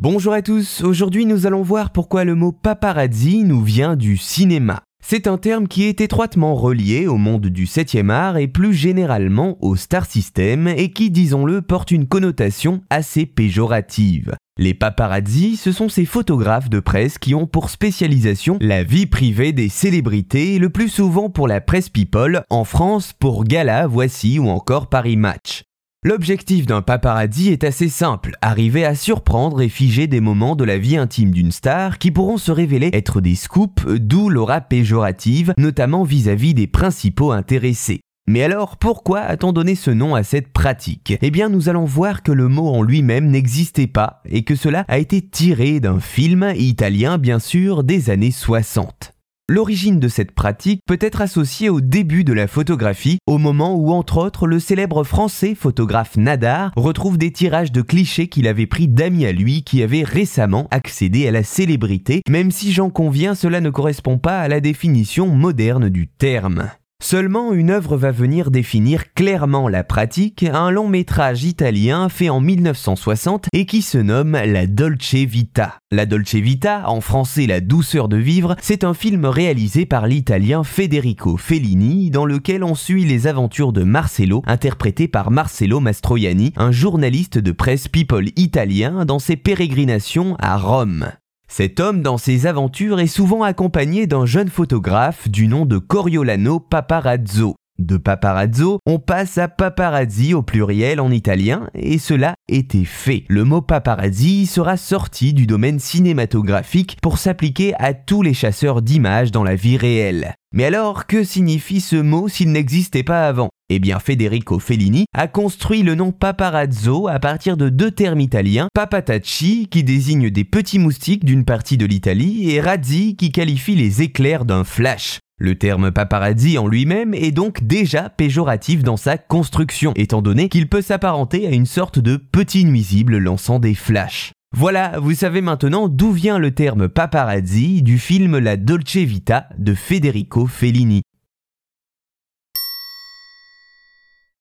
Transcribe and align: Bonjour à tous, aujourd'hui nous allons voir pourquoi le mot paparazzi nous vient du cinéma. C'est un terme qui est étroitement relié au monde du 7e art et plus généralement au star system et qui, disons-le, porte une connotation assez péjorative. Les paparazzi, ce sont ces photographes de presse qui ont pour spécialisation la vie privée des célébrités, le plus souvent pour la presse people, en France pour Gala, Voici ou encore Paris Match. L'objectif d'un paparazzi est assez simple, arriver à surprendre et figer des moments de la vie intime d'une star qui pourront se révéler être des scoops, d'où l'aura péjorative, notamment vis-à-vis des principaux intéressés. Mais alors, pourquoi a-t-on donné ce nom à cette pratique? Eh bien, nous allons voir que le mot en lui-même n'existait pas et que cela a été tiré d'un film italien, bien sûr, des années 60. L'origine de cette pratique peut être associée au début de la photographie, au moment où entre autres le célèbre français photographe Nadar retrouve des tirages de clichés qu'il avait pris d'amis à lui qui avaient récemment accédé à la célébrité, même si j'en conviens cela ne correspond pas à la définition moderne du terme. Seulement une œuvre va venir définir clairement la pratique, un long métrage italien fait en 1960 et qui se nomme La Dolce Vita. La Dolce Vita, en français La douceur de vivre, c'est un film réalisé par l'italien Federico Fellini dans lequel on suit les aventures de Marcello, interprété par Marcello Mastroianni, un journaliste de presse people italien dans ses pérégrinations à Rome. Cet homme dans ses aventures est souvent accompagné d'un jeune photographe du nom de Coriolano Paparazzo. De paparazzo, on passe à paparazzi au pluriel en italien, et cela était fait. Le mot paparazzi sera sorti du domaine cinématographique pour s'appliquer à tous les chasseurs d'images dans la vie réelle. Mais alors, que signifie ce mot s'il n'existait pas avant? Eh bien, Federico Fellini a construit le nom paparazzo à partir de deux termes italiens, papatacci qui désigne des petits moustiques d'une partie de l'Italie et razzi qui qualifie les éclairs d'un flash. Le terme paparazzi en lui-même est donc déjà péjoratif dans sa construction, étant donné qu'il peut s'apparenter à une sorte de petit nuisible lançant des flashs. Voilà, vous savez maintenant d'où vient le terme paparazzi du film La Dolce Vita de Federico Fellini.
Bonjour 0.00 0.32
à 0.32 0.42
tous, 0.42 0.84
aujourd'hui 0.84 1.26
nous 1.26 1.48
allons 1.48 1.62
voir 1.62 1.90
pourquoi 1.90 2.22
le 2.22 2.36
mot 2.36 2.52
paparazzi 2.52 3.42
nous 3.42 3.64
vient 3.64 3.96
du 3.96 4.16
cinéma. 4.16 4.84
C'est 5.04 5.26
un 5.26 5.38
terme 5.38 5.66
qui 5.66 5.86
est 5.86 6.00
étroitement 6.00 6.54
relié 6.54 7.08
au 7.08 7.16
monde 7.16 7.48
du 7.48 7.64
7e 7.64 8.08
art 8.08 8.36
et 8.36 8.46
plus 8.46 8.74
généralement 8.74 9.58
au 9.60 9.74
star 9.74 10.06
system 10.06 10.68
et 10.68 10.92
qui, 10.92 11.10
disons-le, 11.10 11.62
porte 11.62 11.90
une 11.90 12.06
connotation 12.06 12.80
assez 12.90 13.26
péjorative. 13.26 14.36
Les 14.56 14.72
paparazzi, 14.72 15.56
ce 15.56 15.72
sont 15.72 15.88
ces 15.88 16.04
photographes 16.04 16.70
de 16.70 16.78
presse 16.78 17.18
qui 17.18 17.34
ont 17.34 17.48
pour 17.48 17.68
spécialisation 17.68 18.56
la 18.60 18.84
vie 18.84 19.06
privée 19.06 19.52
des 19.52 19.68
célébrités, 19.68 20.60
le 20.60 20.70
plus 20.70 20.90
souvent 20.90 21.28
pour 21.28 21.48
la 21.48 21.60
presse 21.60 21.88
people, 21.88 22.44
en 22.50 22.62
France 22.62 23.12
pour 23.18 23.42
Gala, 23.42 23.88
Voici 23.88 24.38
ou 24.38 24.48
encore 24.48 24.88
Paris 24.88 25.16
Match. 25.16 25.64
L'objectif 26.04 26.64
d'un 26.64 26.80
paparazzi 26.80 27.48
est 27.48 27.64
assez 27.64 27.88
simple, 27.88 28.36
arriver 28.40 28.84
à 28.84 28.94
surprendre 28.94 29.60
et 29.60 29.68
figer 29.68 30.06
des 30.06 30.20
moments 30.20 30.54
de 30.54 30.62
la 30.62 30.78
vie 30.78 30.96
intime 30.96 31.32
d'une 31.32 31.50
star 31.50 31.98
qui 31.98 32.12
pourront 32.12 32.36
se 32.36 32.52
révéler 32.52 32.90
être 32.92 33.20
des 33.20 33.34
scoops, 33.34 33.84
d'où 33.84 34.28
l'aura 34.28 34.60
péjorative, 34.60 35.54
notamment 35.58 36.04
vis-à-vis 36.04 36.54
des 36.54 36.68
principaux 36.68 37.32
intéressés. 37.32 37.98
Mais 38.28 38.44
alors, 38.44 38.76
pourquoi 38.76 39.22
a-t-on 39.22 39.52
donné 39.52 39.74
ce 39.74 39.90
nom 39.90 40.14
à 40.14 40.22
cette 40.22 40.52
pratique? 40.52 41.14
Eh 41.20 41.32
bien, 41.32 41.48
nous 41.48 41.68
allons 41.68 41.84
voir 41.84 42.22
que 42.22 42.30
le 42.30 42.46
mot 42.46 42.68
en 42.68 42.82
lui-même 42.82 43.26
n'existait 43.26 43.88
pas 43.88 44.22
et 44.24 44.44
que 44.44 44.54
cela 44.54 44.84
a 44.86 44.98
été 44.98 45.20
tiré 45.20 45.80
d'un 45.80 45.98
film 45.98 46.52
italien, 46.54 47.18
bien 47.18 47.40
sûr, 47.40 47.82
des 47.82 48.08
années 48.08 48.30
60. 48.30 49.17
L'origine 49.50 49.98
de 49.98 50.08
cette 50.08 50.32
pratique 50.32 50.82
peut 50.86 50.98
être 51.00 51.22
associée 51.22 51.70
au 51.70 51.80
début 51.80 52.22
de 52.22 52.34
la 52.34 52.46
photographie, 52.46 53.16
au 53.26 53.38
moment 53.38 53.74
où 53.76 53.92
entre 53.92 54.18
autres 54.18 54.46
le 54.46 54.60
célèbre 54.60 55.04
français 55.04 55.54
photographe 55.54 56.18
Nadar 56.18 56.70
retrouve 56.76 57.16
des 57.16 57.32
tirages 57.32 57.72
de 57.72 57.80
clichés 57.80 58.28
qu'il 58.28 58.46
avait 58.46 58.66
pris 58.66 58.88
d'amis 58.88 59.24
à 59.24 59.32
lui 59.32 59.64
qui 59.64 59.82
avaient 59.82 60.04
récemment 60.04 60.68
accédé 60.70 61.26
à 61.26 61.30
la 61.30 61.44
célébrité, 61.44 62.20
même 62.28 62.50
si 62.50 62.72
j'en 62.72 62.90
conviens 62.90 63.34
cela 63.34 63.62
ne 63.62 63.70
correspond 63.70 64.18
pas 64.18 64.38
à 64.38 64.48
la 64.48 64.60
définition 64.60 65.28
moderne 65.28 65.88
du 65.88 66.08
terme. 66.08 66.68
Seulement 67.00 67.52
une 67.52 67.70
œuvre 67.70 67.96
va 67.96 68.10
venir 68.10 68.50
définir 68.50 69.14
clairement 69.14 69.68
la 69.68 69.84
pratique, 69.84 70.42
un 70.42 70.70
long 70.70 70.88
métrage 70.88 71.44
italien 71.44 72.08
fait 72.08 72.28
en 72.28 72.40
1960 72.40 73.46
et 73.52 73.66
qui 73.66 73.82
se 73.82 73.98
nomme 73.98 74.32
La 74.32 74.66
Dolce 74.66 75.14
Vita. 75.14 75.78
La 75.92 76.06
Dolce 76.06 76.34
Vita, 76.34 76.82
en 76.90 77.00
français 77.00 77.46
La 77.46 77.60
douceur 77.60 78.08
de 78.08 78.16
vivre, 78.16 78.56
c'est 78.60 78.82
un 78.82 78.94
film 78.94 79.24
réalisé 79.26 79.86
par 79.86 80.08
l'italien 80.08 80.64
Federico 80.64 81.36
Fellini 81.36 82.10
dans 82.10 82.26
lequel 82.26 82.64
on 82.64 82.74
suit 82.74 83.04
les 83.04 83.28
aventures 83.28 83.72
de 83.72 83.84
Marcello, 83.84 84.42
interprété 84.46 85.06
par 85.06 85.30
Marcello 85.30 85.78
Mastroianni, 85.78 86.52
un 86.56 86.72
journaliste 86.72 87.38
de 87.38 87.52
presse 87.52 87.86
people 87.86 88.28
italien 88.36 89.04
dans 89.04 89.20
ses 89.20 89.36
pérégrinations 89.36 90.36
à 90.40 90.58
Rome. 90.58 91.06
Cet 91.48 91.80
homme 91.80 92.02
dans 92.02 92.18
ses 92.18 92.46
aventures 92.46 93.00
est 93.00 93.06
souvent 93.06 93.42
accompagné 93.42 94.06
d'un 94.06 94.26
jeune 94.26 94.48
photographe 94.50 95.28
du 95.28 95.48
nom 95.48 95.64
de 95.66 95.78
Coriolano 95.78 96.60
Paparazzo. 96.60 97.56
De 97.78 97.96
paparazzo, 97.96 98.80
on 98.86 98.98
passe 98.98 99.38
à 99.38 99.46
paparazzi 99.46 100.34
au 100.34 100.42
pluriel 100.42 101.00
en 101.00 101.12
italien, 101.12 101.70
et 101.74 101.98
cela 101.98 102.34
était 102.48 102.84
fait. 102.84 103.24
Le 103.28 103.44
mot 103.44 103.62
paparazzi 103.62 104.46
sera 104.46 104.76
sorti 104.76 105.32
du 105.32 105.46
domaine 105.46 105.78
cinématographique 105.78 106.98
pour 107.00 107.18
s'appliquer 107.18 107.74
à 107.78 107.94
tous 107.94 108.22
les 108.22 108.34
chasseurs 108.34 108.82
d'images 108.82 109.30
dans 109.30 109.44
la 109.44 109.54
vie 109.54 109.76
réelle. 109.76 110.34
Mais 110.52 110.64
alors, 110.64 111.06
que 111.06 111.22
signifie 111.22 111.80
ce 111.80 111.96
mot 111.96 112.28
s'il 112.28 112.50
n'existait 112.50 113.04
pas 113.04 113.28
avant? 113.28 113.48
Eh 113.70 113.78
bien, 113.78 113.98
Federico 113.98 114.58
Fellini 114.58 115.04
a 115.14 115.28
construit 115.28 115.82
le 115.82 115.94
nom 115.94 116.10
paparazzo 116.12 117.08
à 117.08 117.18
partir 117.18 117.56
de 117.56 117.68
deux 117.68 117.90
termes 117.90 118.20
italiens, 118.20 118.68
papatacci 118.74 119.68
qui 119.70 119.84
désigne 119.84 120.30
des 120.30 120.44
petits 120.44 120.78
moustiques 120.78 121.24
d'une 121.24 121.44
partie 121.44 121.76
de 121.76 121.86
l'Italie 121.86 122.50
et 122.50 122.60
razzi 122.60 123.16
qui 123.16 123.30
qualifie 123.30 123.74
les 123.74 124.02
éclairs 124.02 124.44
d'un 124.44 124.64
flash. 124.64 125.18
Le 125.40 125.54
terme 125.54 125.92
paparazzi 125.92 126.58
en 126.58 126.66
lui-même 126.66 127.14
est 127.14 127.30
donc 127.30 127.62
déjà 127.62 128.08
péjoratif 128.08 128.82
dans 128.82 128.96
sa 128.96 129.18
construction, 129.18 129.92
étant 129.94 130.22
donné 130.22 130.48
qu'il 130.48 130.68
peut 130.68 130.82
s'apparenter 130.82 131.46
à 131.46 131.50
une 131.50 131.66
sorte 131.66 131.98
de 132.00 132.16
petit 132.16 132.64
nuisible 132.64 133.18
lançant 133.18 133.60
des 133.60 133.74
flashs. 133.74 134.32
Voilà, 134.56 134.98
vous 134.98 135.14
savez 135.14 135.42
maintenant 135.42 135.88
d'où 135.88 136.10
vient 136.10 136.38
le 136.38 136.52
terme 136.52 136.88
paparazzi 136.88 137.82
du 137.82 137.98
film 137.98 138.38
La 138.38 138.56
Dolce 138.56 138.96
Vita 138.96 139.46
de 139.58 139.74
Federico 139.74 140.46
Fellini. 140.46 141.02